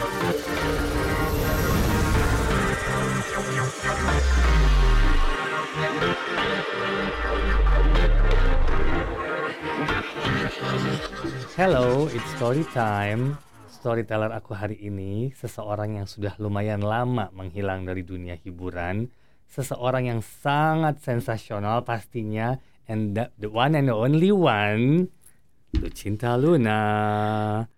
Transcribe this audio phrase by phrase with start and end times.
[0.00, 0.08] Hello,
[12.08, 13.36] it's story time.
[13.68, 19.12] Storyteller aku hari ini seseorang yang sudah lumayan lama menghilang dari dunia hiburan,
[19.52, 22.56] seseorang yang sangat sensasional pastinya,
[22.88, 25.12] and the, the one and the only one,
[25.76, 27.68] Lucinta Luna.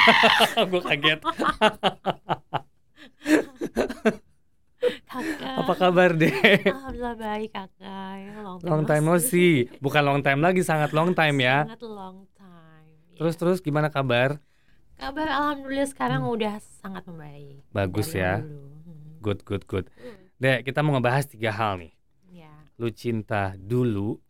[0.70, 1.20] Gue kaget.
[5.06, 5.56] Kakak.
[5.62, 6.34] Apa kabar deh?
[6.66, 8.14] Alhamdulillah baik kakak.
[8.18, 9.70] Ya, long time, Long time no see.
[9.78, 11.68] Bukan long time lagi, sangat long time ya.
[11.68, 12.86] Sangat long time.
[12.90, 13.14] ya.
[13.20, 14.42] Terus terus gimana kabar?
[15.02, 17.66] kabar alhamdulillah sekarang udah sangat membaik.
[17.74, 18.32] Bagus dari ya.
[18.38, 18.62] dulu.
[18.86, 19.18] Hmm.
[19.18, 19.86] Good good good.
[19.98, 21.92] Hmm, Dek, kita mau ngebahas tiga hal nih.
[22.30, 22.54] Ya.
[22.78, 24.22] Lu cinta dulu,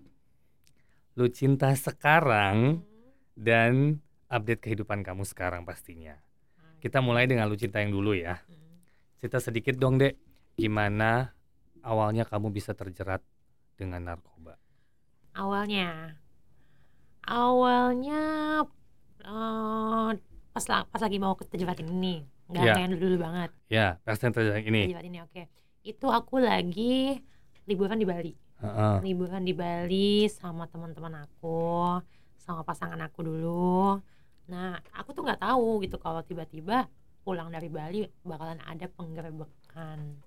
[1.13, 2.81] lu cinta sekarang,
[3.37, 4.01] dan
[4.33, 6.17] update kehidupan kamu sekarang pastinya.
[6.81, 8.41] Kita mulai dengan lu cinta yang dulu ya.
[8.49, 8.81] Hmm.
[9.21, 10.17] Cerita sedikit dong, Dek.
[10.57, 11.31] Gimana
[11.85, 13.21] awalnya kamu bisa terjerat
[13.77, 14.57] dengan narkoba?
[15.37, 16.17] Awalnya,
[17.25, 18.21] awalnya
[19.23, 20.11] eh,
[20.53, 23.51] pas pas lagi mau terjebak ini, nggak kayak yang dulu banget.
[23.73, 24.91] Ya, pasti terjerat ini.
[24.91, 25.43] Terjebak ini oke.
[25.87, 27.17] Itu aku lagi
[27.69, 28.35] liburan di Bali.
[28.63, 28.97] Heeh.
[29.03, 31.99] liburan di Bali sama teman-teman aku
[32.39, 33.99] sama pasangan aku dulu
[34.51, 36.91] nah aku tuh nggak tahu gitu kalau tiba-tiba
[37.23, 40.19] pulang dari Bali bakalan ada penggerebekan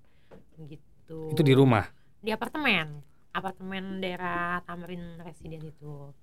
[0.71, 1.31] gitu.
[1.31, 1.85] Itu di rumah.
[2.25, 3.05] di apartemen
[3.35, 6.15] apartemen daerah Tamrin Residen itu.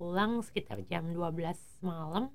[0.00, 2.32] Pulang sekitar jam 12 malam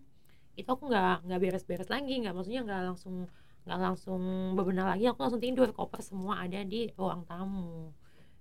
[0.53, 3.25] itu aku nggak nggak beres-beres lagi nggak maksudnya nggak langsung
[3.65, 4.21] nggak langsung
[4.53, 7.89] bebenah lagi aku langsung tidur koper semua ada di ruang tamu.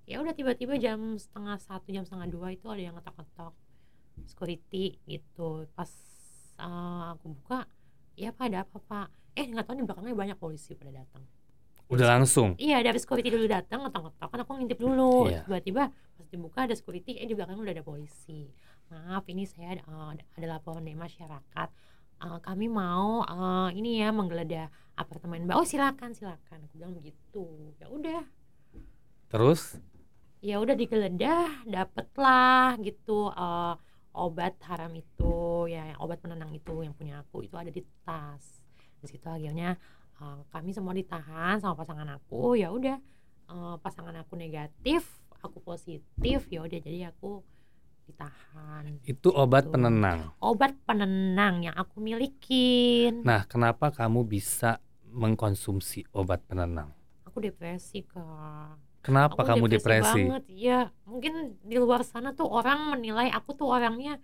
[0.04, 3.54] Ya udah tiba-tiba jam setengah satu jam setengah dua itu ada yang ngetok-ngetok
[4.28, 5.64] security gitu.
[5.72, 5.88] Pas
[6.62, 7.66] eh, aku buka
[8.14, 9.06] ya pak ada apa pak?
[9.34, 11.24] Eh nggak tahu di belakangnya banyak polisi pada datang.
[11.88, 12.56] Udah langsung.
[12.56, 15.28] Iya dari security dulu datang ngetok-ngetok kan aku ngintip dulu.
[15.28, 15.44] Iya.
[15.44, 18.48] tiba-tiba pas dibuka ada security eh di belakang udah ada polisi.
[18.88, 21.68] Maaf ini saya ada, eh, ada- ada laporan dari masyarakat.
[22.22, 25.56] Eh, kami mau eh, ini ya menggeledah apartemen mbak.
[25.56, 26.64] Oh silakan silakan.
[26.64, 27.44] Aku bilang begitu.
[27.76, 28.22] Ya udah.
[29.28, 29.80] Terus?
[30.42, 33.28] Ya udah digeledah dapetlah gitu.
[33.32, 33.74] Eh,
[34.12, 35.34] obat haram itu
[35.66, 38.60] ya yang obat penenang itu yang punya aku itu ada di tas
[38.98, 39.74] di situ akhirnya
[40.16, 42.96] eh, kami semua ditahan sama pasangan aku ya udah
[43.48, 45.04] eh, pasangan aku negatif
[45.38, 47.42] aku positif ya udah jadi aku
[48.02, 49.72] ditahan itu obat Gitu.
[49.72, 50.34] penenang.
[50.38, 56.90] obat penenang yang aku milikin Nah, kenapa kamu bisa mengkonsumsi obat penenang?
[57.22, 60.30] aku depresi kak Kenapa Aku kamu depresi?
[60.30, 64.22] banget ya mungkin di luar sana tuh orang menilai aku tuh orangnya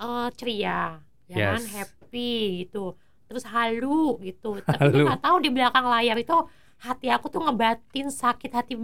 [0.00, 1.72] eh, ceria ya kan Yes.
[1.76, 2.32] happy
[2.64, 2.96] gitu
[3.28, 4.94] terus halu gitu tapi Halu.
[4.96, 6.32] dia nggak tahu di belakang layar itu
[6.80, 8.74] hati aku tuh ngebatin sakit hati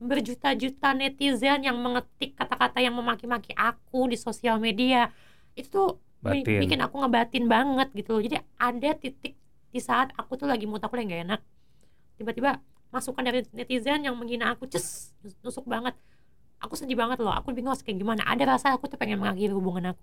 [0.00, 5.12] berjuta-juta netizen yang mengetik kata-kata yang memaki-maki aku di sosial media
[5.52, 5.88] itu tuh
[6.24, 6.60] Batin.
[6.60, 9.36] bikin aku ngebatin banget gitu loh jadi ada titik
[9.68, 11.40] di saat aku tuh lagi mood aku lagi gak enak
[12.16, 15.94] tiba-tiba masukan dari netizen yang menghina aku ces nusuk banget
[16.58, 19.54] aku sedih banget loh aku bingung harus kayak gimana ada rasa aku tuh pengen mengakhiri
[19.54, 20.02] hubungan aku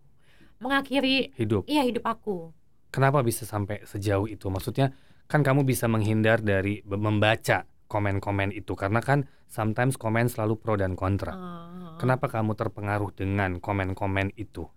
[0.57, 1.67] mengakhiri Hidup.
[1.69, 2.51] iya hidup aku
[2.87, 4.47] Kenapa bisa sampai sejauh itu?
[4.47, 4.95] Maksudnya
[5.27, 10.95] kan kamu bisa menghindar dari membaca komen-komen itu karena kan sometimes komen selalu pro dan
[10.95, 11.35] kontra.
[11.35, 14.67] Eh, Kenapa kamu terpengaruh dengan komen-komen itu?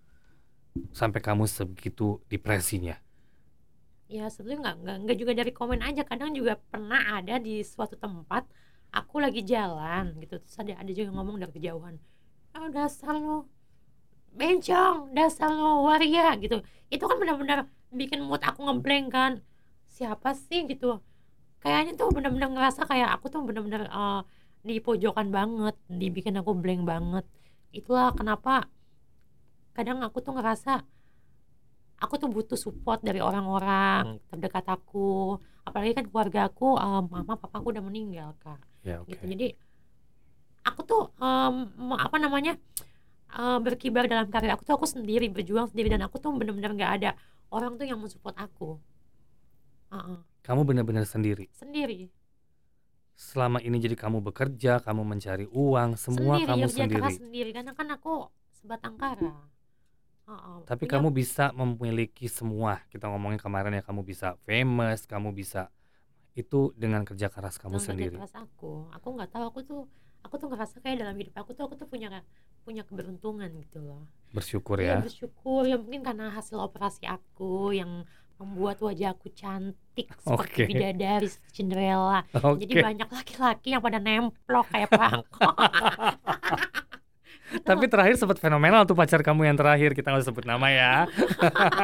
[0.90, 2.98] Sampai kamu sebegitu depresinya.
[4.14, 6.02] Ya sebetulnya nggak nggak nggak juga dari komen aja.
[6.10, 8.42] Kadang juga pernah ada di suatu tempat
[8.98, 10.34] aku lagi jalan gitu.
[10.42, 11.96] Terus ada ada juga yang ngomong dari kejauhan
[12.56, 13.46] ah dasar lo
[14.38, 16.56] bencong dasar lo waria gitu.
[16.94, 17.58] Itu kan benar-benar
[18.00, 19.32] bikin mood aku ngeblank kan.
[19.96, 20.60] Siapa sih?
[20.70, 20.86] gitu.
[21.62, 24.20] Kayaknya tuh benar-benar ngerasa kayak aku tuh benar-benar eh,
[24.68, 27.24] di pojokan banget dibikin aku blank banget.
[27.78, 28.52] Itulah kenapa
[29.76, 30.70] kadang aku tuh ngerasa
[32.00, 35.36] aku tuh butuh support dari orang-orang terdekat aku.
[35.62, 38.58] Apalagi kan keluarga aku eh, mama papa aku udah meninggal kak.
[38.80, 39.12] Ya, oke.
[39.12, 39.24] gitu.
[39.28, 39.46] Jadi
[40.64, 41.02] aku tuh
[41.76, 42.56] me- apa namanya
[43.36, 45.92] eh, berkibar dalam karir aku tuh aku sendiri berjuang sendiri.
[45.92, 47.10] Dan aku tuh bener-bener nggak ada
[47.52, 48.80] orang tuh yang mensupport aku.
[49.92, 51.50] Heeh, Kamu benar-benar sendiri.
[51.52, 52.08] sendiri.
[53.20, 57.12] Selama ini jadi kamu bekerja, kamu mencari uang, semua sendiri kamu kerja sendiri.
[57.20, 57.50] sendiri.
[57.52, 59.34] Karena kan aku sebatang kara
[60.30, 62.78] Heeh, Tapi punya- kamu bisa memiliki semua.
[62.86, 65.74] Kita ngomongin kemarin ya kamu bisa famous, kamu bisa
[66.32, 68.14] itu dengan kerja keras kamu kerja sendiri.
[68.14, 69.80] keras aku aku nggak tahu aku tuh
[70.22, 72.22] aku tuh ngerasa kayak dalam hidup aku tuh aku tuh punya
[72.62, 75.02] punya keberuntungan gitu loh Bersyukur Iya ya.
[75.02, 78.06] bersyukur ya mungkin karena hasil operasi aku yang
[78.38, 80.70] membuat wajahku cantik seperti Oke.
[80.70, 82.22] bidadari Cinderella.
[82.46, 82.62] Oke.
[82.62, 85.50] Jadi banyak laki-laki yang pada nemplok kayak perangko.
[87.66, 89.92] Tapi terakhir sempat fenomenal tuh pacar kamu yang terakhir.
[89.92, 90.92] Kita nggak sebut nama ya.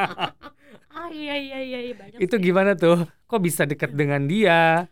[0.97, 2.17] ah iya iya iya, iya banyak.
[2.23, 2.43] Itu sih.
[2.49, 3.05] gimana tuh?
[3.27, 4.87] Kok bisa dekat dengan dia?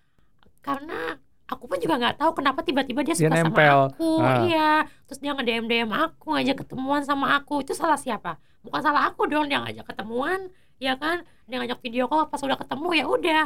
[0.60, 3.78] Karena aku pun juga nggak tahu kenapa tiba-tiba dia Dia suka nempel.
[3.90, 4.12] sama aku.
[4.22, 4.38] Ah.
[4.46, 4.72] Iya.
[5.08, 7.64] Terus dia nge-DM DM aku ngajak ketemuan sama aku.
[7.64, 8.38] Itu salah siapa?
[8.66, 10.50] Bukan salah aku dong dia ngajak ketemuan,
[10.82, 11.22] ya kan?
[11.46, 13.46] Dia ngajak video call pas udah ketemu ya udah.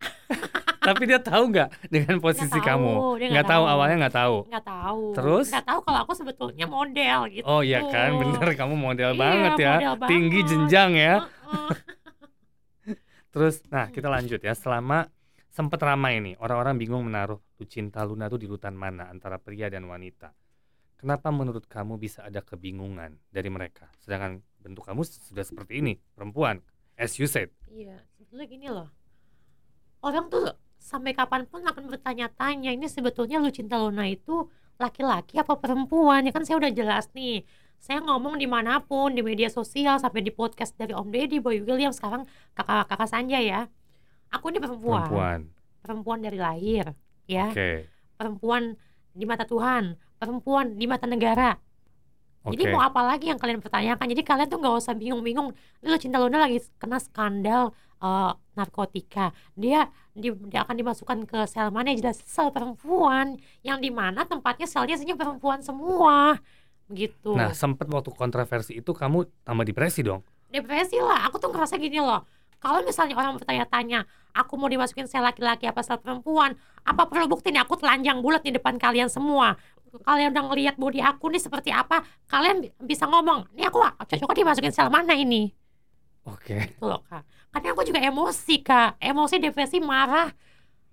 [0.80, 2.92] Tapi dia tahu nggak dengan posisi tahu, kamu?
[3.28, 3.72] Nggak tahu tahu.
[3.72, 4.36] awalnya nggak tahu.
[4.48, 5.46] nggak tahu Terus?
[5.52, 9.52] nggak tahu kalau aku sebetulnya model gitu Oh iya kan, bener kamu model Iya, banget
[9.56, 10.50] ya, model tinggi banget.
[10.50, 11.14] jenjang ya.
[13.30, 14.54] Terus, nah kita lanjut ya.
[14.54, 15.06] Selama
[15.46, 19.86] sempet ramai nih, orang-orang bingung menaruh Lucinta Luna tuh di rutan mana antara pria dan
[19.86, 20.34] wanita.
[20.96, 23.88] Kenapa menurut kamu bisa ada kebingungan dari mereka?
[24.02, 26.60] Sedangkan bentuk kamu sudah seperti ini, perempuan,
[26.96, 27.48] as you said.
[27.70, 28.90] iya sebetulnya gini loh
[30.00, 34.48] orang tuh sampai kapan pun akan bertanya-tanya ini sebetulnya Lucinta Luna itu
[34.80, 36.24] laki-laki apa perempuan?
[36.24, 37.44] Ya kan saya udah jelas nih.
[37.80, 41.64] Saya ngomong di mana pun di media sosial sampai di podcast dari Om Deddy Boy
[41.64, 43.68] William sekarang kakak-kakak Sanja ya.
[44.32, 45.08] Aku ini perempuan.
[45.08, 45.40] Perempuan.
[45.80, 46.92] perempuan dari lahir
[47.24, 47.48] ya.
[47.48, 47.88] Oke.
[48.20, 48.76] perempuan
[49.16, 51.56] di mata Tuhan perempuan di mata negara
[52.40, 52.56] Oke.
[52.56, 54.06] Jadi mau apa lagi yang kalian pertanyakan?
[54.16, 55.52] Jadi kalian tuh nggak usah bingung-bingung.
[55.84, 59.36] Ini Cinta Luna lagi kena skandal eh, narkotika.
[59.52, 61.92] Dia, di- dia akan dimasukkan ke sel mana?
[61.92, 63.36] Jelas sel perempuan.
[63.60, 66.40] Yang di mana tempatnya selnya isinya perempuan semua.
[66.88, 67.36] Begitu.
[67.36, 70.24] Nah, sempet waktu kontroversi itu kamu tambah depresi dong.
[70.48, 71.28] Depresi lah.
[71.28, 72.24] Aku tuh ngerasa gini loh.
[72.60, 74.04] Kalau misalnya orang bertanya-tanya,
[74.36, 76.52] aku mau dimasukin sel laki-laki apa sel perempuan,
[76.84, 79.56] apa perlu bukti nih aku telanjang bulat di depan kalian semua?
[79.98, 84.36] Kalian udah ngelihat body aku nih seperti apa, kalian bi- bisa ngomong, nih aku cocoknya
[84.38, 85.50] dimasukin sel mana ini?
[86.24, 86.70] Oke.
[86.70, 87.26] Gitu loh kak.
[87.50, 90.30] Kadang aku juga emosi kak, emosi, depresi, marah,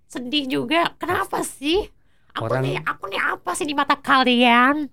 [0.09, 0.95] sedih juga.
[0.97, 1.85] Kenapa sih?
[2.33, 4.87] Aku Orang- nih, aku nih apa sih di mata kalian?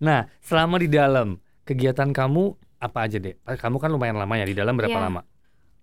[0.00, 1.36] Nah, selama di dalam
[1.68, 3.36] kegiatan kamu apa aja deh?
[3.44, 5.04] Kamu kan lumayan lama ya di dalam berapa Iya.
[5.12, 5.20] lama?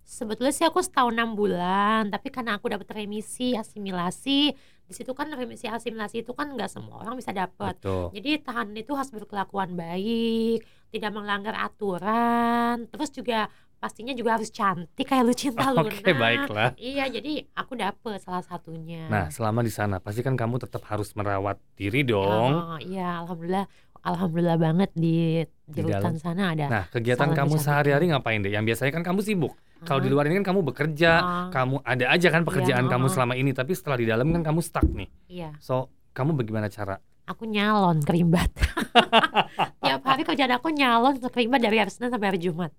[0.04, 4.40] Sebetulnya sih aku setahun enam bulan, tapi karena aku dapat remisi asimilasi,
[4.84, 7.80] di situ kan remisi asimilasi itu kan nggak semua orang bisa dapat.
[8.12, 13.48] Jadi tahanan itu harus berkelakuan baik, tidak melanggar aturan, terus juga
[13.82, 15.90] pastinya juga harus cantik kayak Lucinta Luna.
[15.90, 16.78] Oke, baiklah.
[16.78, 19.10] Iya, jadi aku dapet salah satunya.
[19.10, 22.52] Nah, selama di sana pasti kan kamu tetap harus merawat diri dong.
[22.54, 23.66] Oh, iya, alhamdulillah,
[24.02, 26.66] alhamdulillah banget di di, Di rutan sana ada.
[26.68, 28.52] Nah, kegiatan kamu sehari-hari ngapain deh?
[28.52, 29.54] Yang biasanya kan kamu sibuk.
[29.82, 33.06] Kalau di luar ini kan kamu bekerja, Ah, kamu ada aja kan pekerjaan Iya, kamu
[33.08, 33.12] oh.
[33.12, 35.10] selama ini, tapi setelah di dalam kan kamu stuck nih.
[35.26, 35.56] iya.
[35.58, 37.00] So, kamu bagaimana cara?
[37.22, 38.50] aku nyalon kerimbat
[39.86, 42.76] tiap hari kerjaan aku nyalon kerimbat dari hari Senin sampai hari Jumat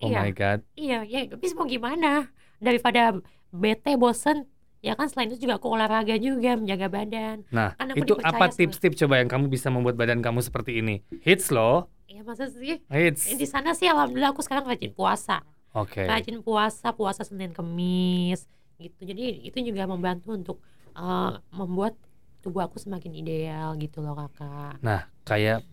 [0.00, 0.64] Oh iya my god.
[0.72, 3.18] iya ya tapi mau gimana daripada
[3.50, 4.46] bete bosen
[4.78, 8.98] ya kan selain itu juga aku olahraga juga menjaga badan Nah, Kan itu apa tips-tips
[8.98, 11.02] coba yang kamu bisa membuat badan kamu seperti ini?
[11.20, 11.90] Hits loh.
[12.08, 13.28] ya masa sih Hits.
[13.28, 15.44] di sana sih alhamdulillah aku sekarang rajin puasa
[15.76, 16.08] Oke.
[16.08, 18.48] rajin puasa puasa Senin Kemis
[18.80, 20.56] gitu jadi itu juga membantu untuk
[20.94, 21.98] eh, membuat
[22.40, 25.66] tubuh aku semakin ideal gitu loh kakak Nah, kayak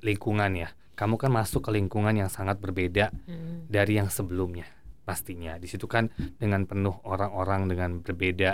[0.00, 0.68] lingkungan ya.
[0.94, 3.64] Kamu kan masuk ke lingkungan yang sangat berbeda Hmm.
[3.66, 4.68] dari yang sebelumnya.
[5.08, 6.04] Pastinya di situ kan
[6.40, 8.50] dengan penuh orang-orang dengan berbeda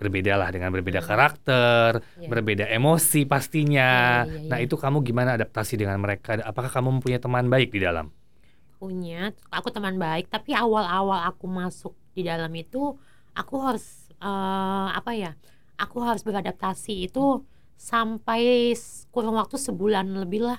[0.00, 1.08] berbeda lah dengan berbeda Hmm.
[1.10, 2.28] karakter, Iya.
[2.32, 3.84] berbeda emosi pastinya.
[3.90, 6.40] Iya, iya, iya, Nah, itu kamu gimana adaptasi dengan mereka?
[6.40, 8.08] Apakah kamu mempunyai teman baik di dalam?
[8.80, 9.14] punya
[9.56, 12.96] aku teman baik tapi awal-awal aku masuk di dalam itu
[13.36, 13.84] aku harus
[14.24, 15.30] eh, apa ya
[15.82, 17.20] aku harus beradaptasi itu
[17.76, 18.72] sampai
[19.12, 20.58] kurang waktu sebulan lebih lah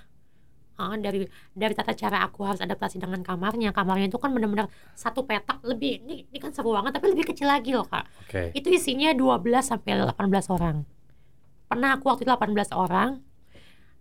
[0.80, 4.66] Ah, dari dari tata cara aku harus adaptasi dengan kamarnya kamarnya itu kan benar-benar
[4.98, 8.56] satu petak lebih ini, ini kan seru banget tapi lebih kecil lagi loh kak Oke.
[8.58, 10.18] itu isinya 12 sampai 18
[10.50, 10.82] orang.
[11.70, 13.22] Pernah aku waktu itu 18 orang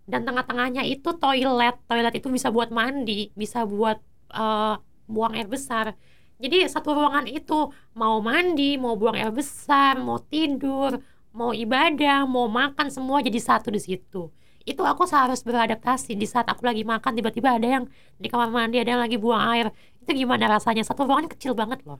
[0.09, 1.75] dan tengah-tengahnya itu toilet.
[1.85, 4.01] Toilet itu bisa buat mandi, bisa buat
[4.33, 4.75] eh,
[5.05, 5.93] buang air besar.
[6.41, 10.97] Jadi satu ruangan itu mau mandi, mau buang air besar, mau tidur,
[11.35, 14.33] mau ibadah, mau makan semua jadi satu di situ.
[14.65, 17.85] Itu aku harus beradaptasi di saat aku lagi makan tiba-tiba ada yang
[18.21, 19.67] di kamar mandi ada yang lagi buang air.
[20.01, 20.83] Itu gimana rasanya?
[20.85, 21.99] Satu ruangan kecil banget loh.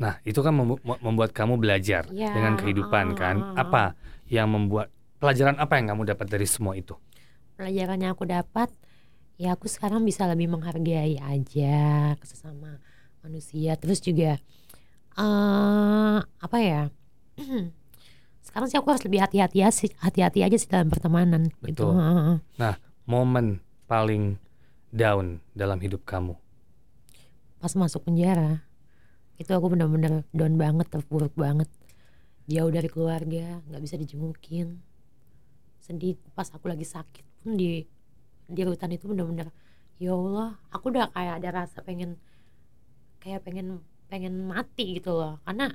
[0.00, 3.36] Nah, itu kan membu- membuat kamu belajar Iya, dengan kehidupan kan.
[3.44, 3.82] ah, ah, Apa
[4.32, 4.88] yang membuat
[5.20, 6.96] pelajaran apa yang kamu dapat dari semua itu?
[7.56, 8.68] pelajaran yang aku dapat
[9.40, 12.80] ya aku sekarang bisa lebih menghargai aja sesama
[13.24, 14.38] manusia terus juga
[15.18, 16.82] eh apa ya
[18.50, 21.94] sekarang sih aku harus lebih hati-hati ya sih hati-hati aja sih dalam pertemanan gitu Betul.
[22.58, 22.76] Heeh.
[23.06, 24.38] Momen paling
[24.94, 26.34] down dalam hidup kamu?
[27.58, 28.62] Pas masuk penjara,
[29.38, 31.66] itu aku benar-benar down banget, terpuruk banget.
[32.50, 34.78] Jauh dari keluarga, nggak bisa dijengukin.
[35.82, 37.82] Sedih pas aku lagi sakit pun di
[38.50, 39.54] di rutan itu benar-benar
[40.02, 42.18] ya Allah, aku udah kayak ada rasa pengen
[43.22, 45.38] kayak pengen pengen mati gitu loh.
[45.46, 45.70] Karena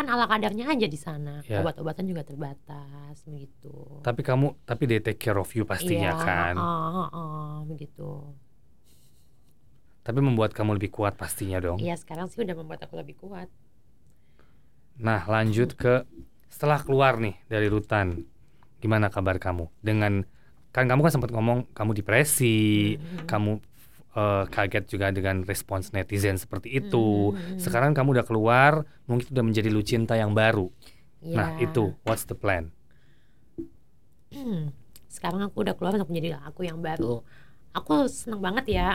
[0.00, 1.44] kan ala kadarnya aja di sana.
[1.44, 1.60] Ya.
[1.60, 4.00] Obat-obatan juga terbatas begitu.
[4.00, 6.54] Tapi kamu tapi they take care of you pastinya Iya, kan.
[6.56, 8.08] heeh, heeh, begitu.
[10.00, 11.76] Tapi membuat kamu lebih kuat pastinya dong.
[11.76, 13.52] Iya sekarang sih udah membuat aku lebih kuat.
[14.96, 16.08] Nah, lanjut ke
[16.48, 18.24] setelah keluar nih dari rutan.
[18.80, 19.68] Gimana kabar kamu?
[19.84, 20.24] Dengan
[20.72, 23.28] kan kamu kan sempat ngomong kamu depresi, Hmm.
[23.28, 23.52] kamu
[24.16, 27.34] eh, kaget juga dengan respons netizen seperti itu.
[27.34, 27.58] Hmm.
[27.60, 28.72] Sekarang kamu udah keluar,
[29.06, 30.70] mungkin udah menjadi Lucinta yang baru.
[31.20, 31.68] Nah, Iya.
[31.68, 32.72] itu what's the plan?
[35.10, 37.20] sekarang aku udah keluar untuk menjadi aku yang baru.
[37.74, 38.88] Aku seneng banget ya.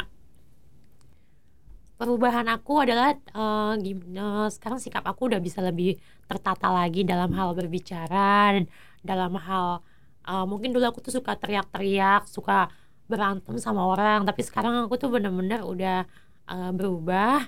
[1.95, 5.95] Perubahan aku adalah eh, gimana sekarang sikap aku udah bisa lebih
[6.27, 8.59] tertata lagi dalam hal berbicara,
[8.99, 9.79] dalam hal
[10.27, 12.67] eh, mungkin dulu aku tuh suka teriak-teriak, suka
[13.05, 15.97] berantem sama orang, tapi sekarang aku tuh bener-bener udah
[16.49, 17.45] eh, berubah,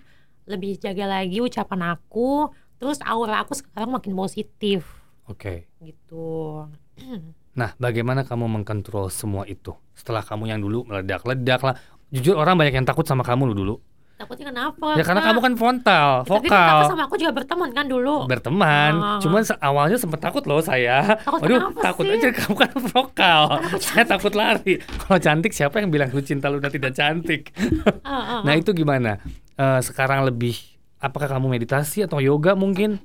[0.47, 4.85] lebih jaga lagi ucapan aku, terus aura aku sekarang makin positif
[5.27, 5.67] Oke.
[5.83, 6.65] gitu.
[7.57, 9.73] Nah, bagaimana kamu mengkontrol semua itu?
[9.97, 11.73] Setelah kamu yang dulu meledak-ledak lah.
[12.13, 13.75] Jujur orang banyak yang takut sama kamu loh dulu.
[14.17, 14.97] Takutnya kenapa?
[14.97, 16.89] Ya karena kamu kan frontal, Ya, Tapi kan kakak vokal.
[16.89, 18.25] sama aku juga berteman kan dulu.
[18.25, 18.93] berteman.
[18.97, 19.21] Ah.
[19.21, 21.21] Cuman awalnya sempet takut loh saya.
[21.21, 22.17] Takut Waduh, kenapa takut sih?
[22.17, 23.41] aja kamu kan vokal.
[23.77, 24.81] Saya takut lari.
[24.81, 27.53] Kalau cantik siapa yang bilang lu cinta Luna tidak cantik?
[28.01, 28.57] Ah, ah, Nah, ah.
[28.57, 29.21] itu gimana?
[29.53, 30.57] Eh, sekarang lebih
[30.97, 32.97] apakah kamu meditasi atau yoga mungkin?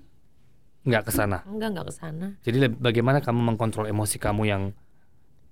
[0.83, 1.45] Nggak ke sana.
[1.45, 2.26] enggak enggak ke sana.
[2.40, 4.62] Jadi bagaimana kamu mengkontrol emosi kamu yang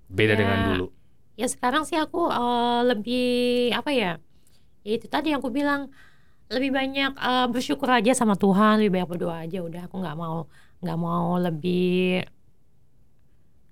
[0.08, 0.38] beda Ya.
[0.40, 0.86] dengan dulu?
[1.36, 3.28] Ya sekarang sih aku eh, lebih
[3.70, 4.16] apa ya?
[4.84, 5.92] Itu tadi yang aku bilang
[6.50, 10.50] lebih banyak eh, bersyukur aja sama Tuhan, lebih banyak berdoa aja udah aku nggak mau
[10.80, 12.24] nggak mau lebih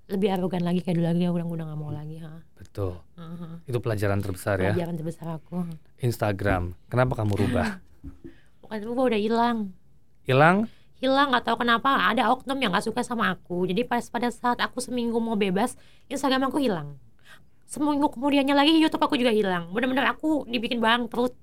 [0.09, 2.41] lebih arogan lagi kayak dulu lagi aku udah nggak mau lagi ha.
[2.57, 2.97] Betul.
[3.17, 3.61] Aha.
[3.69, 4.73] Itu pelajaran terbesar ya.
[4.73, 5.69] Pelajaran terbesar aku.
[6.01, 6.73] Instagram.
[6.89, 7.77] Kenapa kamu rubah?
[8.65, 9.73] Bukan rubah udah hilang.
[10.25, 10.69] Hilang?
[10.99, 14.83] hilang tahu kenapa ada oknum yang nggak suka sama aku jadi pas pada saat aku
[14.83, 15.79] seminggu mau bebas
[16.11, 16.99] Instagram aku hilang
[17.69, 19.69] seminggu kemudiannya lagi YouTube aku juga hilang.
[19.69, 21.37] Bener-bener aku dibikin bangkrut.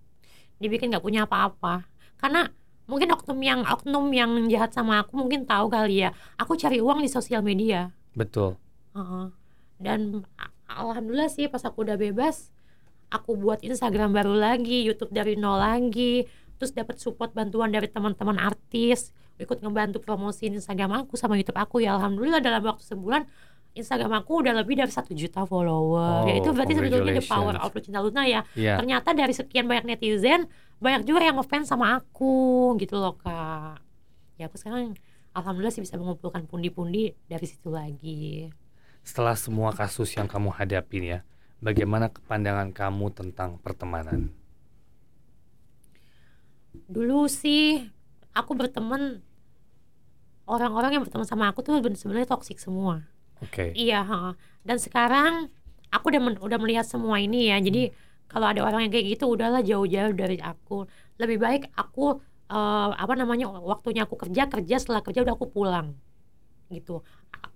[0.59, 1.87] Dibikin nggak punya apa-apa.
[2.19, 2.51] Karena
[2.91, 6.11] mungkin oknum yang oknum yang jahat sama aku mungkin tahu kali ya.
[6.43, 7.95] Aku cari uang di sosial media.
[8.19, 8.59] Betul.
[8.97, 9.27] Heeh.
[9.77, 10.25] dan
[10.73, 12.49] alhamdulillah sih pas aku udah bebas
[13.13, 16.25] aku buat Instagram baru lagi YouTube dari nol lagi
[16.57, 21.85] terus dapat support bantuan dari teman-teman artis ikut ngebantu promosiin Instagram aku sama YouTube aku
[21.85, 21.93] ya.
[22.01, 23.29] Alhamdulillah dalam waktu sebulan
[23.77, 26.25] Instagram aku udah lebih dari satu juta follower.
[26.25, 28.41] Oh, ya itu berarti sebetulnya the power of Lucinta Luna ya.
[28.57, 28.81] Iya.
[28.81, 30.49] ternyata dari sekian banyak netizen
[30.81, 33.79] banyak juga yang ngefans sama aku gitu loh kak.
[34.41, 34.97] Ya aku sekarang
[35.37, 38.49] alhamdulillah sih bisa mengumpulkan pundi-pundi dari situ lagi.
[39.05, 41.19] Setelah semua kasus yang kamu hadapin ya,
[41.61, 44.33] bagaimana pandangan kamu tentang pertemanan?
[46.87, 47.83] dulu sih
[48.31, 49.25] aku berteman
[50.47, 53.09] orang-orang yang berteman sama aku tuh ben- sebenarnya toksik semua
[53.45, 53.73] Oke.
[53.77, 54.33] iya ha.
[54.65, 55.53] dan sekarang
[55.93, 57.93] aku udah men- udah melihat semua ini ya jadi
[58.27, 60.89] kalau ada orang yang kayak gitu udahlah jauh-jauh dari aku
[61.21, 62.17] lebih baik aku
[62.51, 65.95] eh, apa namanya waktunya aku kerja kerja setelah kerja udah aku pulang
[66.73, 67.05] gitu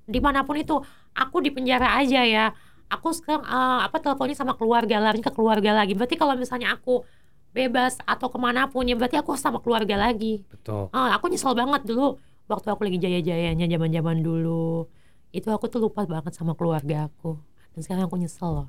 [0.06, 0.78] di mana pun itu
[1.14, 2.44] aku di penjara aja ya
[2.90, 7.02] aku sekarang eh, apa teleponnya sama keluarga lari ke keluarga lagi berarti kalau misalnya aku
[7.50, 10.86] bebas atau ke mana pun ya berarti aku sama keluarga lagi Betul.
[10.94, 12.14] Ah, aku nyesel banget dulu
[12.46, 14.86] waktu aku lagi jaya-jayanya zaman-zaman dulu.
[15.30, 17.38] Itu aku tuh lupa banget sama keluarga aku.
[17.70, 18.68] Dan sekarang aku nyesel loh.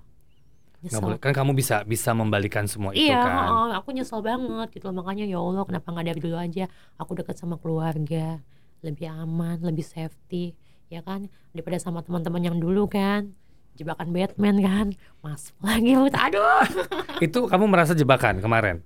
[0.81, 1.01] Nyesel.
[1.01, 1.17] boleh.
[1.17, 3.33] Kan kamu bisa bisa membalikan semua itu Iya, kan.
[3.49, 5.01] heeh, aku nyesel banget gitu loh.
[5.01, 6.65] Makanya ya Allah, kenapa nggak dari dulu aja
[6.97, 8.41] aku deket sama keluarga,
[8.81, 10.53] lebih aman, lebih safety,
[10.87, 11.29] ya kan?
[11.51, 13.33] Daripada sama teman-teman yang dulu kan,
[13.73, 14.87] jebakan Batman kan,
[15.21, 16.65] masuk lagi, aduh,
[17.25, 18.81] Itu kamu merasa jebakan kemarin.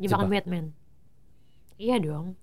[0.00, 0.34] jebakan Jebak.
[0.46, 0.64] Batman.
[1.76, 2.36] Iya dong,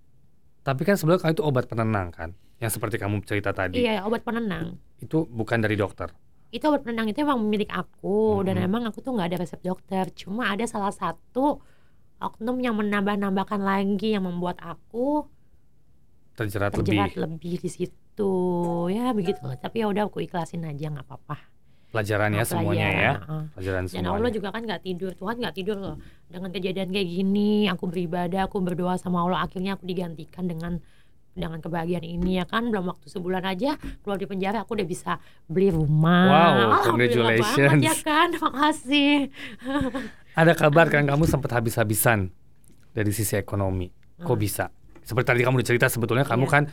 [0.62, 3.80] Tapi kan sebenarnya itu obat penenang kan, yang seperti kamu cerita tadi.
[3.80, 4.78] iya obat penenang.
[4.98, 6.10] Itu bukan dari dokter.
[6.48, 8.66] itu obat penenang itu emang milik aku dan Mhm.
[8.66, 11.60] emang aku tuh nggak ada resep dokter cuma ada salah satu
[12.18, 15.28] oknum yang menambah-nambahkan lagi yang membuat aku
[16.34, 17.20] Terjerat, terjerat lebih.
[17.20, 18.32] lebih di situ
[18.88, 21.36] ya begitu tapi ya udah aku ikhlasin aja nggak apa-apa
[21.88, 22.92] Pelajarannya Nggak semuanya ya.
[22.92, 23.44] pelajaran, heeh.
[23.50, 24.12] Pelajaran dan semuanya.
[24.14, 25.96] Allah juga kan nggak tidur Tuhan nggak tidur loh
[26.28, 30.80] dengan kejadian kayak gini aku beribadah aku berdoa sama Allah akhirnya aku digantikan dengan
[31.38, 35.22] dengan kebahagiaan ini ya kan belum waktu sebulan aja keluar di penjara aku udah bisa
[35.46, 37.77] beli rumah Wow, congratulations.
[37.77, 39.29] banget ya kan makasih
[40.34, 42.29] Ada kabar kan kamu sempat habis-habisan
[42.91, 43.89] dari sisi ekonomi.
[44.17, 44.38] Kok Hmm.
[44.38, 44.65] bisa?
[45.01, 46.51] Seperti tadi kamu udah cerita sebetulnya kamu Iya.
[46.51, 46.63] kan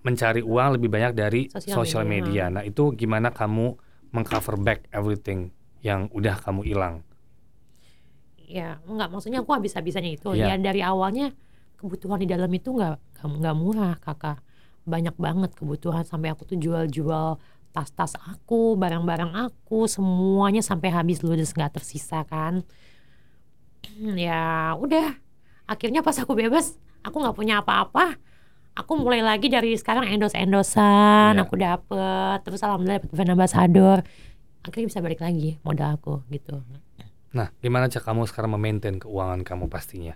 [0.00, 2.48] mencari uang lebih banyak dari Sosial media.
[2.48, 2.54] media.
[2.54, 3.76] Nah, itu gimana kamu
[4.10, 7.02] mengcover back everything yang udah kamu hilang?
[8.44, 10.52] ya enggak maksudnya aku habis-habisannya itu Iya.
[10.52, 11.32] ya dari awalnya
[11.84, 14.40] kebutuhan di dalam itu nggak nggak- murah kakak.
[14.88, 17.36] Banyak banget kebutuhan sampai aku tuh jual-jual
[17.76, 22.64] tas-tas aku barang-barang aku semuanya sampai habis ludes nggak tersisa kan.
[24.16, 25.18] Ya udah.
[25.68, 28.16] Akhirnya pas aku bebas aku nggak punya apa-apa.
[28.74, 31.42] Aku mulai lagi dari sekarang endos-endosan Iya.
[31.46, 33.98] aku dapet terus alhamdulillah dapet brand ambassador.
[34.64, 36.58] Akhirnya bisa balik lagi modal aku gitu.
[37.34, 40.14] Nah, gimana cara kamu sekarang memaintain keuangan kamu pastinya?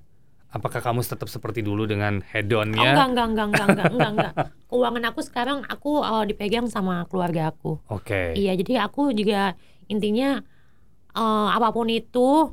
[0.49, 2.97] Apakah kamu tetap seperti dulu dengan Oh, hedonnya?
[2.97, 4.33] enggak, enggak, enggak, enggak, enggak, enggak, enggak.
[4.73, 7.76] Keuangan aku sekarang aku uh, dipegang sama keluarga aku.
[7.93, 8.33] Oke.
[8.33, 9.52] Iya, jadi aku juga
[9.93, 10.40] intinya
[11.12, 12.52] uh, apa pun itu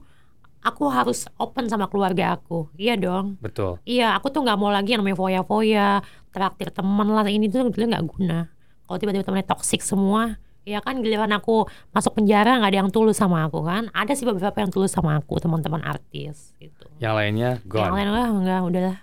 [0.59, 2.67] aku harus open sama keluarga aku.
[2.75, 3.39] Iya dong.
[3.39, 3.79] Betul.
[3.87, 6.03] Iya, aku tuh nggak mau lagi yang namanya foya-foya,
[6.35, 8.39] traktir teman lah ini tuh sebetulnya nggak guna.
[8.85, 10.35] Kalau tiba-tiba temennya toksik semua,
[10.65, 13.87] ya kan giliran aku masuk penjara nggak ada yang tulus sama aku kan.
[13.93, 16.89] Ada sih beberapa yang tulus sama aku, teman-teman artis gitu.
[16.97, 17.93] Yang lainnya Yang gone.
[17.95, 18.97] lain wah enggak udahlah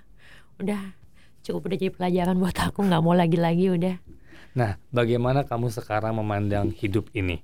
[0.61, 0.81] udah
[1.43, 3.97] cukup udah jadi pelajaran buat aku nggak mau lagi-lagi udah
[4.53, 7.41] Nah, bagaimana kamu sekarang memandang hidup ini?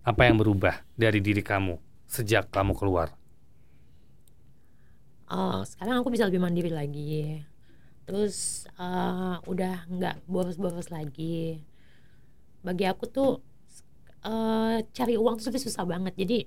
[0.00, 1.76] Apa yang berubah dari diri kamu
[2.08, 3.12] sejak kamu keluar?
[5.32, 7.40] Eh, sekarang aku bisa lebih mandiri lagi
[8.02, 11.62] terus eh, udah nggak boros-boros lagi
[12.62, 13.30] bagi aku tuh
[14.24, 16.14] eh, cari uang tuh susah banget.
[16.16, 16.38] Jadi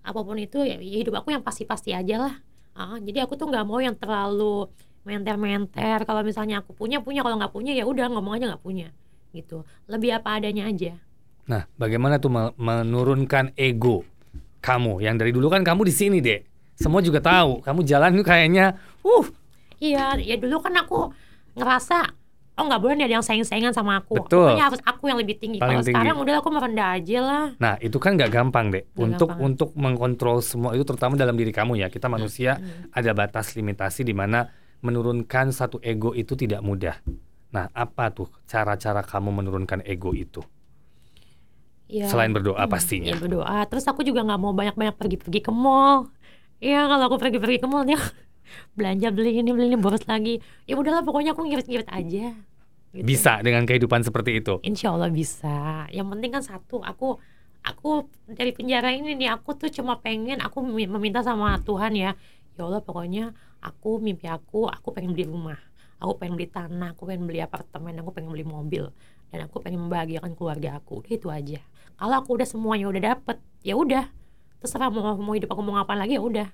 [0.00, 2.34] apa pun itu ya ya hidup aku yang pasti-pasti aja lah.
[2.72, 4.70] Ah, jadi aku tuh nggak mau yang terlalu
[5.04, 6.04] menter-menter.
[6.06, 7.20] Kalau misalnya aku punya punya.
[7.20, 8.88] Kalau nggak punya ya udah ngomong aja nggak punya
[9.36, 9.66] gitu.
[9.90, 10.96] Lebih apa adanya aja.
[11.50, 14.06] Nah, bagaimana tuh me- menurunkan ego
[14.62, 15.02] kamu?
[15.02, 16.46] Yang dari dulu kan kamu di sini, Dek.
[16.78, 18.72] Semua juga tahu, kamu jalan tuh kayaknya
[19.04, 19.26] uh,
[19.80, 21.12] Iya, ya dulu kan aku
[21.56, 22.19] ngerasa
[22.54, 24.20] oh nggak boleh nih ada yang saing-saingan sama aku.
[24.20, 24.50] Betul.
[24.52, 25.58] Pokoknya harus aku yang lebih tinggi.
[25.58, 25.90] Kalau tinggi.
[25.92, 27.44] sekarang udah aku merendah aja lah.
[27.56, 28.84] Nah, itu kan nggak gampang, Dek.
[28.90, 29.46] Nggak untuk gampang.
[29.48, 31.88] untuk mengkontrol semua itu terutama dalam diri kamu ya.
[31.88, 32.92] Kita manusia Hmm.
[32.92, 37.00] ada batas limitasi di mana menurunkan satu ego itu tidak mudah.
[37.50, 40.40] Nah, apa tuh cara-cara kamu menurunkan ego itu?
[41.90, 42.06] Iya.
[42.06, 43.10] Selain berdoa Hmm, pastinya.
[43.10, 43.58] Iya berdoa.
[43.66, 46.06] Terus aku juga nggak mau banyak-banyak pergi-pergi ke mall.
[46.60, 47.98] Iya kalau aku pergi-pergi ke mall dia
[48.74, 50.38] belanja beli ini beli ini boros lagi.
[50.66, 52.34] Ya udahlah pokoknya aku ngirit-ngirit aja.
[52.90, 53.06] Gitu.
[53.06, 54.58] Bisa dengan kehidupan seperti itu.
[54.66, 55.86] Insya Allah bisa.
[55.94, 57.22] Yang penting kan satu, aku
[57.62, 62.18] aku dari penjara ini nih aku tuh cuma pengen aku memi- meminta sama Tuhan ya.
[62.58, 63.30] Ya Allah pokoknya
[63.62, 65.58] aku mimpi aku aku pengen beli rumah.
[66.00, 68.88] Aku pengen beli tanah, aku pengen beli apartemen, aku pengen beli mobil
[69.30, 71.04] dan aku pengen membahagiakan keluarga aku.
[71.04, 71.60] Udah itu aja.
[71.94, 74.08] Kalau aku udah semuanya udah dapet, ya udah.
[74.64, 76.48] Terserah mau mau hidup aku mau ngapain lagi ya udah.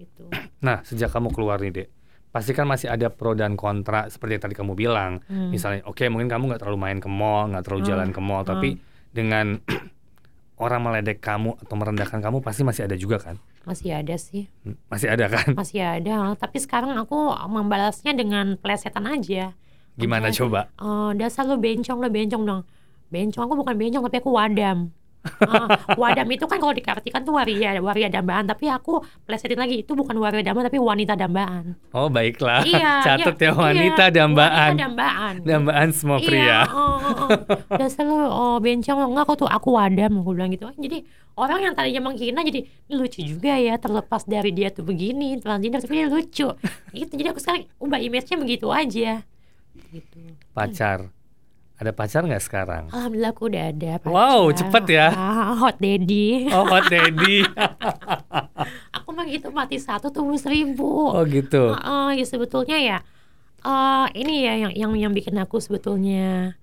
[0.00, 0.24] Gitu.
[0.60, 1.88] Nah, sejak kamu keluar nih, Dek.
[2.30, 5.18] Pasti kan masih ada pro dan kontra seperti yang tadi kamu bilang.
[5.26, 5.50] Hmm.
[5.50, 7.90] Misalnya, oke mungkin kamu nggak terlalu main ke mall, nggak terlalu Hmm.
[7.90, 8.68] jalan ke mall, tapi
[9.10, 9.58] dengan
[10.62, 13.40] orang meledek kamu atau merendahkan kamu pasti masih ada juga kan?
[13.66, 14.46] Masih ada sih.
[14.62, 15.58] Hmm, Masih ada kan?
[15.58, 17.18] Masih ada, tapi sekarang aku
[17.50, 19.56] membalasnya dengan plesetan aja.
[19.98, 20.38] Gimana Oke.
[20.38, 20.70] coba?
[20.78, 22.62] Oh, dasar lu bencong, lu bencong dong.
[23.10, 24.94] Bencong aku bukan bencong tapi aku wadam.
[25.20, 25.68] Ah,
[26.00, 28.48] wadam itu kan kalau diartikan tuh waria, waria dambaan.
[28.48, 31.76] Tapi aku plesetin lagi itu bukan waria dambaan tapi wanita dambaan.
[31.92, 35.34] Oh baiklah, iya, catat iya, ya wanita iya, dambaan, Wanita dambaan.
[35.44, 36.40] dambaan semua pria.
[36.40, 37.76] Iya, oh, oh, oh.
[37.76, 40.64] Dasar lu oh, bencong enggak aku tuh aku wadam aku bilang gitu.
[40.80, 41.04] Jadi
[41.36, 45.84] orang yang tadinya menghina jadi "Ini lucu juga ya terlepas dari dia tuh begini transgender
[45.84, 46.48] tapi dia lucu.
[46.96, 47.12] Gitu.
[47.12, 49.20] Jadi aku sekarang ubah image-nya begitu aja.
[49.92, 50.20] Gitu.
[50.56, 51.12] Pacar,
[51.80, 52.84] ada pacar nggak sekarang?
[52.92, 54.12] Alhamdulillah aku udah ada pacar.
[54.12, 55.08] Wow, cepet ya.
[55.16, 56.44] Ah, hot daddy.
[56.54, 57.40] Oh hot daddy.
[59.00, 61.16] Aku mah gitu mati satu tumbuh seribu.
[61.16, 61.72] oh gitu.
[61.72, 62.98] Ah, ah, ya sebetulnya ya
[63.60, 66.56] eh ini ya yang yang yang bikin aku sebetulnya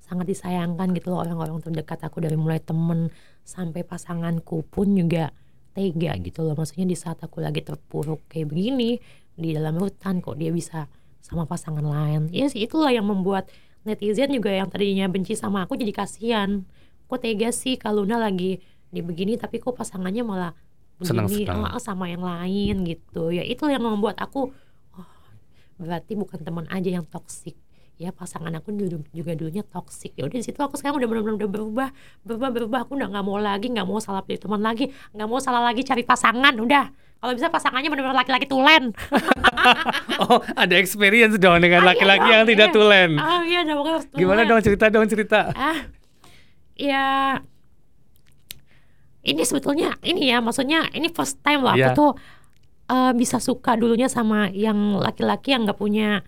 [0.00, 3.12] sangat disayangkan gitu loh orang-orang terdekat aku dari mulai temen
[3.44, 5.36] sampai pasanganku pun juga
[5.76, 8.96] tega gitu loh maksudnya di saat aku lagi terpuruk kayak begini
[9.36, 10.88] di dalam hutan kok dia bisa
[11.20, 13.52] sama pasangan lain ya sih itulah yang membuat
[13.84, 16.64] netizen juga yang tadinya benci sama aku jadi kasihan.
[17.10, 20.52] Kok tega sih kalau Luna lagi di begini tapi kok pasangannya malah
[20.96, 21.44] begini?
[21.76, 23.28] ah, sama yang lain gitu.
[23.28, 24.48] Ya itu yang membuat aku
[24.96, 25.08] oh,
[25.76, 27.59] berarti bukan teman aja yang toksik
[28.00, 31.36] ya pasangan aku dulu juga dulunya toksik ya udah di situ aku sekarang udah benar-benar
[31.36, 31.88] udah berubah
[32.24, 35.36] berubah berubah aku udah nggak mau lagi nggak mau salah pilih teman lagi nggak mau
[35.36, 36.88] salah lagi cari pasangan udah
[37.20, 38.96] kalau bisa pasangannya benar-benar laki-laki tulen
[40.24, 42.74] oh, ada experience dong dengan Ah, iya laki-laki yang tidak iya.
[42.74, 43.10] tulen.
[43.14, 44.48] Oh iya dong harus Gimana tulen.
[44.48, 45.40] dong cerita dong cerita.
[45.52, 45.78] ah
[46.80, 47.04] ya
[49.20, 51.92] ini sebetulnya ini ya maksudnya ini first time loh Iya.
[51.92, 52.10] aku tuh
[52.88, 56.24] eh, bisa suka dulunya sama yang laki-laki yang nggak punya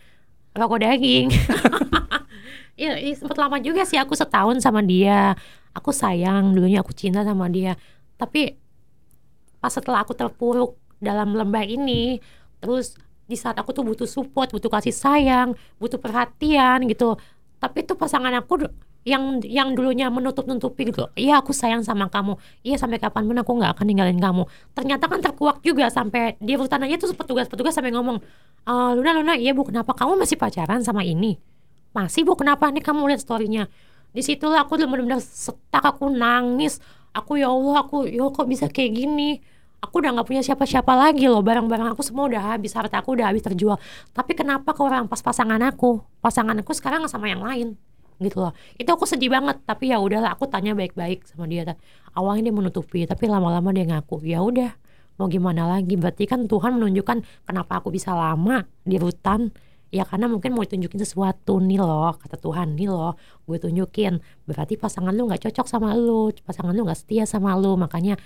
[0.56, 1.28] rokok daging.
[2.72, 5.36] Ya, ya sempet lama juga sih aku setahun sama dia.
[5.76, 7.76] Aku sayang dulunya aku cinta sama dia.
[8.16, 8.56] Tapi
[9.60, 12.18] pas setelah aku terpuruk dalam lembah ini
[12.64, 12.96] terus
[13.28, 17.20] di saat aku tuh butuh support butuh kasih sayang butuh perhatian gitu.
[17.60, 18.64] Tapi tuh pasangan aku
[19.02, 21.10] yang yang dulunya menutup nutupi gitu.
[21.18, 22.38] Iya aku sayang sama kamu.
[22.62, 24.46] Iya sampai kapan pun aku nggak akan ninggalin kamu.
[24.78, 28.22] Ternyata kan terkuak juga sampai di rutan aja tuh petugas petugas sampai ngomong
[28.62, 31.34] "Eh, Luna Luna iya bu kenapa kamu masih pacaran sama ini?
[31.90, 32.70] Masih bu kenapa?
[32.70, 33.66] Nih kamu lihat storynya.
[34.14, 36.78] Di situlah aku benar-benar setak aku nangis.
[37.12, 39.42] Aku ya Allah aku ya kok bisa kayak gini?
[39.82, 41.42] Aku udah nggak punya siapa-siapa lagi loh.
[41.42, 43.82] Barang-barang aku semua udah habis harta aku udah habis terjual.
[44.14, 45.98] Tapi kenapa ke orang pas pasangan aku?
[46.22, 47.74] Pasangan aku sekarang sama yang lain
[48.24, 48.52] gitu loh.
[48.78, 51.76] Itu aku sedih banget tapi ya udahlah aku tanya baik-baik sama dia.
[52.14, 54.70] Awalnya dia menutupi tapi lama-lama dia ngaku ya udah
[55.20, 55.94] mau gimana lagi?
[55.98, 59.52] Berarti kan Tuhan menunjukkan kenapa aku bisa lama di rutan
[59.92, 63.12] ya karena mungkin mau ditunjukin sesuatu nih loh kata Tuhan nih loh
[63.44, 64.18] gue tunjukin.
[64.48, 68.16] Berarti pasangan lu nggak cocok sama lu pasangan lu nggak setia sama lu makanya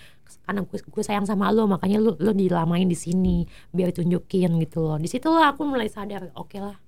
[0.46, 3.42] karena gue, gue sayang sama lu makanya lu lu dilamain di sini
[3.74, 4.96] biar tunjukin gitu loh.
[5.02, 6.85] Di situ aku mulai sadar oke oke lah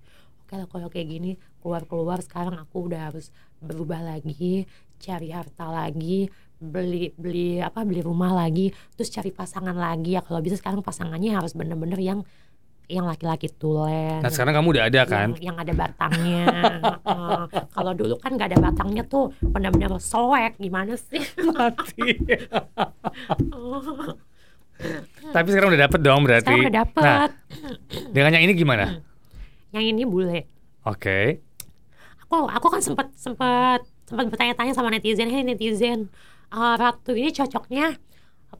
[0.48, 1.30] kalau kayak gini
[1.60, 4.64] keluar keluar sekarang aku udah harus berubah lagi
[4.96, 10.40] cari harta lagi beli beli apa beli rumah lagi terus cari pasangan lagi ya kalau
[10.40, 12.20] bisa sekarang pasangannya harus bener-bener yang
[12.88, 15.28] yang laki-laki tulen Nah sekarang kamu udah ada kan?
[15.36, 16.44] yang, yang ada batangnya
[17.04, 17.40] Heeh.
[17.68, 21.20] kalau dulu kan nggak ada batangnya tuh benar-benar soek gimana sih
[21.52, 22.16] Mati.
[25.28, 26.46] Tapi sekarang udah dapet dong berarti.
[26.48, 27.16] sekarang udah dapet Nah,
[28.08, 28.84] dengan yang ini gimana?
[29.70, 30.48] yang ini bule
[30.84, 31.40] Oke.
[32.22, 36.08] aku aku kan sempat sempat sempat bertanya-tanya sama netizen hey netizen
[36.48, 37.96] eh, ratu ini cocoknya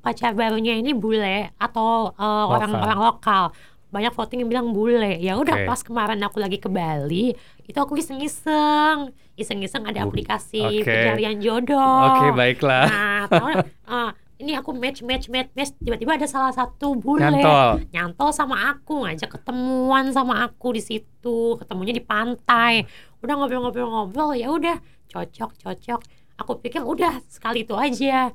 [0.04, 2.84] pacar barunya ini bule atau eh, orang Lokal.
[2.84, 3.44] orang lokal
[3.88, 5.68] banyak voting yang bilang bule ya udah Oke.
[5.68, 7.32] pas kemarin aku lagi ke Bali
[7.64, 10.84] itu aku iseng-iseng iseng-iseng ada aplikasi oke.
[10.84, 12.84] pencarian jodoh Oke, baiklah.
[12.84, 13.64] nah tahu nggak?
[14.38, 15.74] Ini aku match match match match.
[15.82, 17.26] Tiba-tiba ada salah satu bule.
[17.26, 17.90] Nyantol.
[17.90, 21.58] nyantol sama aku ngajak ketemuan sama aku di situ.
[21.58, 22.86] Ketemunya di pantai.
[23.18, 24.78] Udah ngobrol-ngobrol-ngobrol ya udah.
[25.10, 26.00] Cocok cocok.
[26.38, 28.30] Aku pikir udah sekali itu aja.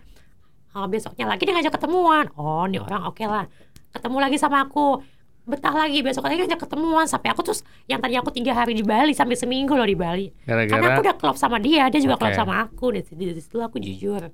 [0.75, 2.27] Ah, besoknya lagi dia ngajak ketemuan.
[2.35, 3.47] Oh ini orang oke lah.
[3.95, 4.99] Ketemu lagi sama aku.
[5.47, 7.07] Betah lagi besok lagi ngajak ketemuan.
[7.07, 10.27] Sampai aku terus yang tadi aku tiga hari di Bali sampai seminggu loh di Bali.
[10.43, 12.39] Karena aku udah klop sama dia dia juga klop Oke.
[12.43, 12.91] sama aku.
[12.91, 14.27] Dari situ aku jujur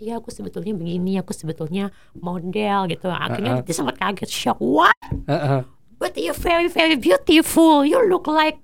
[0.00, 3.06] Iya aku sebetulnya begini, aku sebetulnya model gitu.
[3.06, 3.66] Akhirnya Uh-uh.
[3.68, 4.56] dia sempat kaget shock.
[4.58, 4.96] What?
[5.28, 5.62] Heeh.
[6.00, 8.56] but you're very very beautiful you look like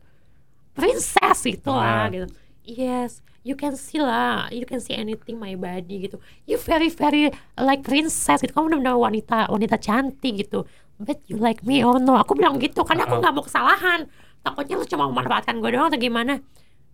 [0.72, 2.08] princess gitu lah Ah.
[2.08, 2.26] gitu
[2.64, 6.16] yes you can see lah you can see anything my body gitu
[6.48, 10.64] you very very like princess gitu kamu benar-benar wanita wanita cantik gitu
[10.96, 13.22] but you like me oh no aku bilang gitu karena aku Uh-uh.
[13.22, 14.00] nggak mau kesalahan
[14.40, 16.40] takutnya lu cuma memanfaatkan gue doang atau gimana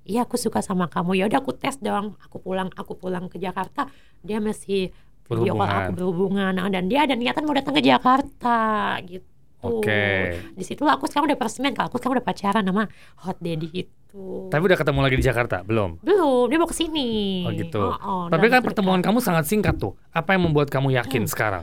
[0.04, 3.36] Iya aku suka sama kamu ya udah aku tes dong aku pulang aku pulang ke
[3.36, 3.86] Jakarta
[4.18, 4.90] dia masih
[5.24, 5.78] video call Berhubungan.
[5.80, 8.56] aku berhubungan Nah, dan dia ada niatan mau datang ke Jakarta
[9.00, 9.22] gitu
[9.62, 10.42] Oke.
[10.52, 12.84] di situ aku sekarang udah peresmian kalau aku sekarang udah pacaran sama
[13.16, 15.56] hot daddy itu Tapi udah ketemu lagi di Jakarta?
[15.62, 15.96] Belum?
[15.98, 17.08] belum dia mau ke sini
[17.46, 17.80] Oh gitu.
[17.80, 19.08] Oh, oh, Tapi kan pertemuan dekat.
[19.08, 19.94] kamu sangat singkat tuh.
[20.10, 21.62] Apa yang membuat kamu yakin sekarang?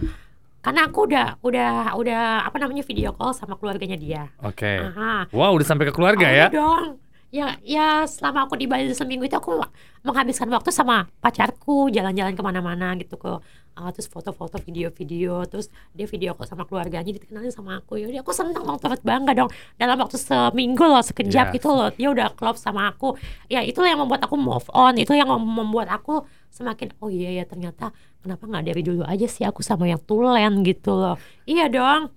[0.60, 4.68] karena aku udah udah udah apa namanya video call sama keluarganya dia Oke.
[4.82, 5.28] Aha.
[5.30, 6.48] Wow, udah sampai ke keluarga Oh, ya?
[6.50, 7.00] dong
[7.30, 9.62] ya ya selama aku di Bali seminggu itu aku
[10.02, 13.38] menghabiskan waktu sama pacarku jalan-jalan ke mana-mana gitu ke
[13.78, 18.02] uh, terus foto-foto video-video terus dia video call sama keluarganya dikenalin sama aku.
[18.02, 19.50] Ya aku seneng dong turut bangga dong.
[19.78, 21.56] Dalam waktu seminggu loh sekejap Yes.
[21.62, 23.14] gitu loh dia udah klop sama aku.
[23.46, 24.98] Ya itulah yang membuat aku move on.
[24.98, 27.94] Itu yang mem- membuat aku semakin oh iya ya ternyata
[28.26, 31.16] kenapa nggak dari dulu aja sih aku sama yang tulen gitu loh.
[31.46, 32.10] Iya dong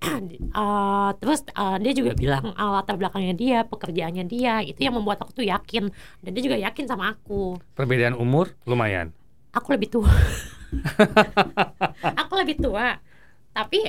[0.00, 5.20] Uh, terus uh, dia juga bilang uh, latar belakangnya dia, pekerjaannya dia, itu yang membuat
[5.20, 5.92] aku tuh yakin
[6.24, 7.60] dan dia juga yakin sama aku.
[7.76, 9.12] Perbedaan umur lumayan.
[9.52, 10.08] Aku lebih tua.
[12.20, 12.96] aku lebih tua.
[13.50, 13.82] Tapi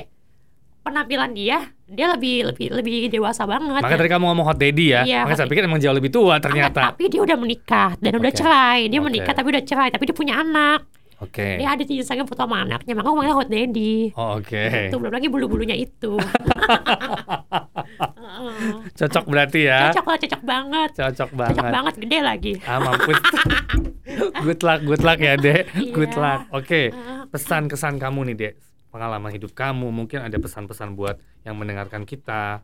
[0.82, 3.80] penampilan dia, dia lebih lebih lebih dewasa banget.
[3.80, 5.06] Makanya tadi kamu ngomong hot daddy ya.
[5.06, 6.92] Iya, Makanya saya pikir emang jauh lebih tua ternyata.
[6.92, 8.38] tapi dia udah menikah dan udah Oke.
[8.42, 8.90] cerai.
[8.90, 9.06] Dia Oke.
[9.08, 10.82] menikah tapi udah cerai, tapi dia punya anak.
[11.22, 11.56] Oke.
[11.56, 13.94] Dia ada di Instagram foto sama anaknya, makanya aku manggilnya hot daddy.
[14.12, 14.90] Oh, Oke.
[14.90, 16.18] Itu belum lagi bulu-bulunya itu.
[18.92, 19.90] Cocok berarti ya.
[19.90, 20.90] Cocok lah, cocok banget.
[20.92, 21.72] Cocok Cocok banget.
[21.72, 22.52] banget, gede lagi.
[22.64, 23.18] Ah, mampus.
[24.44, 25.70] good luck, good luck ya, Dek.
[25.92, 26.20] Good Iya.
[26.20, 26.40] luck.
[26.52, 26.90] Oke.
[26.90, 27.24] Ah.
[27.28, 28.54] Pesan kesan kamu nih, Dek.
[28.92, 29.88] pengalaman hidup kamu.
[29.88, 32.60] Mungkin ada pesan-pesan buat yang mendengarkan kita.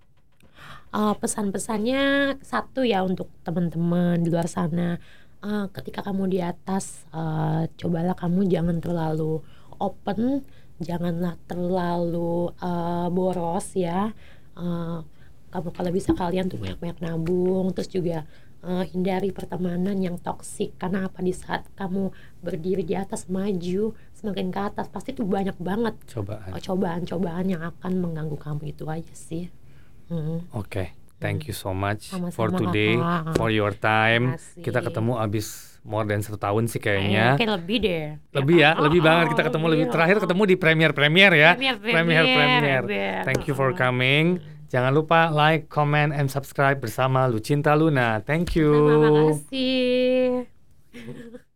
[0.89, 5.01] Uh, pesan-pesannya satu ya untuk teman-teman di luar sana.
[5.39, 9.39] Uh, ketika kamu di atas, uh, cobalah kamu jangan terlalu
[9.79, 10.43] open,
[10.83, 14.11] janganlah terlalu uh, boros ya.
[14.59, 15.07] Uh,
[15.55, 18.27] kamu kalau bisa kalian tuh banyak-banyak nabung, terus juga
[18.67, 22.11] uh, hindari pertemanan yang toksik karena apa di saat kamu
[22.43, 26.51] berdiri di atas maju semakin ke atas pasti tuh banyak banget Cobaan.
[26.59, 29.47] cobaan-cobaan yang akan mengganggu kamu itu aja sih.
[30.09, 30.43] Hmm.
[30.57, 33.35] Oke, thank you so much Sama-sama, for today, Kakak.
[33.35, 34.37] for your time.
[34.57, 38.05] Kita ketemu abis more than satu tahun sih Kayaknya kayak lebih deh.
[38.33, 39.85] Lebih ya, Oh, lebih oh, banget kita ketemu lebih.
[39.85, 39.91] oh.
[39.91, 41.51] Terakhir ketemu di premier premier ya.
[41.55, 42.81] Premier, Premier premier.
[42.85, 43.19] premier.
[43.25, 43.75] Thank you for Oh.
[43.75, 44.39] coming.
[44.69, 48.21] Jangan lupa like, comment, and subscribe bersama Lucinta Luna.
[48.21, 48.69] Thank you.
[48.69, 51.41] Terima kasih.